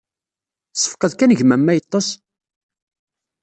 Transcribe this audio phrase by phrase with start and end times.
[0.73, 2.07] Ssefqed kan gma-m ma yeṭṭes?